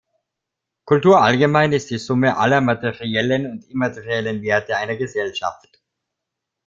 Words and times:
Kultur 0.83 1.21
allgemein 1.21 1.73
ist 1.73 1.91
die 1.91 1.99
Summe 1.99 2.35
aller 2.35 2.59
materiellen 2.59 3.45
und 3.45 3.69
immateriellen 3.69 4.41
Werte 4.41 4.75
einer 4.77 4.95
Gesellschaft. 4.95 5.79